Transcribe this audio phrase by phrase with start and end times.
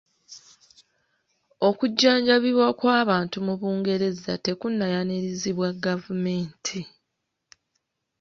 [1.67, 6.79] Okujjanjabibwa kw’abantu mu Bungereza tekunnayanirizibwa gavumenti.